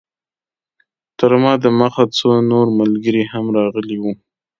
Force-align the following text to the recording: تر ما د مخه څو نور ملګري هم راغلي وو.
تر 1.19 1.31
ما 1.41 1.53
د 1.63 1.65
مخه 1.79 2.03
څو 2.17 2.29
نور 2.51 2.67
ملګري 2.79 3.23
هم 3.31 3.45
راغلي 3.57 3.97
وو. 3.99 4.11